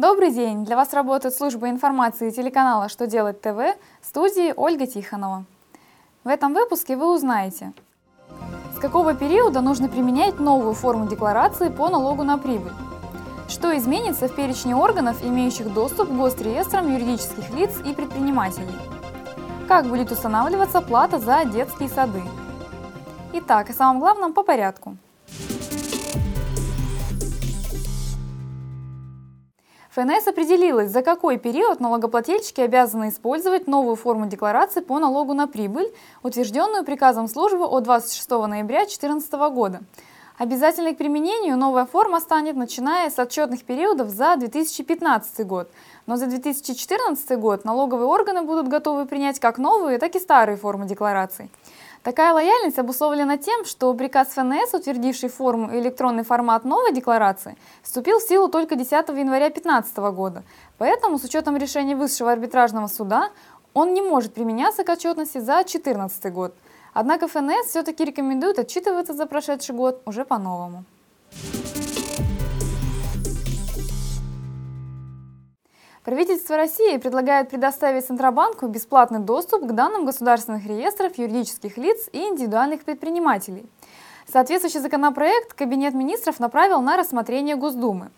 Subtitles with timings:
[0.00, 0.64] Добрый день!
[0.64, 5.44] Для вас работает служба информации телеканала «Что делать ТВ» в студии Ольга Тихонова.
[6.24, 7.74] В этом выпуске вы узнаете,
[8.74, 12.72] с какого периода нужно применять новую форму декларации по налогу на прибыль,
[13.46, 18.78] что изменится в перечне органов, имеющих доступ к госреестрам юридических лиц и предпринимателей,
[19.68, 22.22] как будет устанавливаться плата за детские сады.
[23.34, 24.96] Итак, о самом главном по порядку–
[30.00, 35.92] ФНС определилась, за какой период налогоплательщики обязаны использовать новую форму декларации по налогу на прибыль,
[36.22, 39.80] утвержденную приказом службы от 26 ноября 2014 года.
[40.38, 45.70] Обязательной к применению новая форма станет, начиная с отчетных периодов за 2015 год.
[46.06, 50.86] Но за 2014 год налоговые органы будут готовы принять как новые, так и старые формы
[50.86, 51.50] деклараций.
[52.02, 58.20] Такая лояльность обусловлена тем, что приказ ФНС, утвердивший форму и электронный формат новой декларации, вступил
[58.20, 60.42] в силу только 10 января 2015 года.
[60.78, 63.28] Поэтому, с учетом решения Высшего арбитражного суда,
[63.74, 66.54] он не может применяться к отчетности за 2014 год.
[66.94, 70.84] Однако ФНС все-таки рекомендует отчитываться за прошедший год уже по-новому.
[76.04, 82.84] Правительство России предлагает предоставить Центробанку бесплатный доступ к данным государственных реестров юридических лиц и индивидуальных
[82.84, 83.66] предпринимателей.
[84.26, 88.10] Соответствующий законопроект Кабинет министров направил на рассмотрение Госдумы.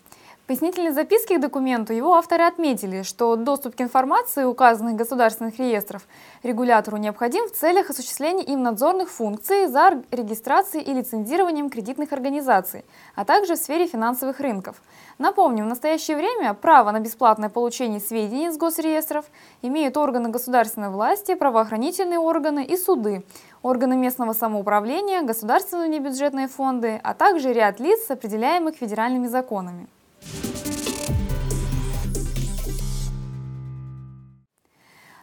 [0.43, 6.03] В пояснительной записке к документу его авторы отметили, что доступ к информации указанных государственных реестров
[6.43, 13.25] регулятору необходим в целях осуществления им надзорных функций за регистрацией и лицензированием кредитных организаций, а
[13.25, 14.83] также в сфере финансовых рынков.
[15.17, 19.27] Напомним, в настоящее время право на бесплатное получение сведений из госреестров
[19.63, 23.25] имеют органы государственной власти, правоохранительные органы и суды,
[23.63, 29.87] органы местного самоуправления, государственные небюджетные фонды, а также ряд лиц, определяемых федеральными законами.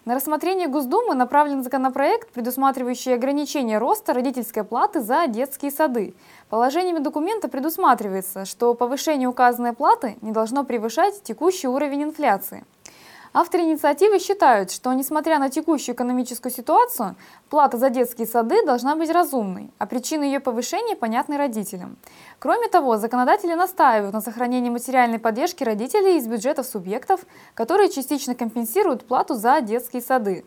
[0.09, 6.15] На рассмотрение Госдумы направлен законопроект, предусматривающий ограничение роста родительской платы за детские сады.
[6.49, 12.65] Положениями документа предусматривается, что повышение указанной платы не должно превышать текущий уровень инфляции.
[13.31, 17.15] Авторы инициативы считают, что, несмотря на текущую экономическую ситуацию,
[17.49, 21.97] плата за детские сады должна быть разумной, а причины ее повышения понятны родителям.
[22.39, 27.21] Кроме того, законодатели настаивают на сохранении материальной поддержки родителей из бюджетов субъектов,
[27.53, 30.43] которые частично компенсируют плату за детские сады.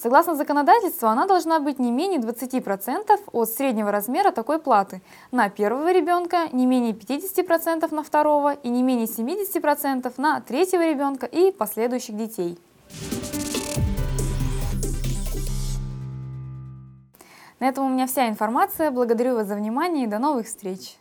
[0.00, 5.92] Согласно законодательству, она должна быть не менее 20% от среднего размера такой платы на первого
[5.92, 12.16] ребенка, не менее 50% на второго и не менее 70% на третьего ребенка и последующих
[12.16, 12.60] детей.
[17.58, 18.92] На этом у меня вся информация.
[18.92, 20.96] Благодарю вас за внимание и до новых встреч!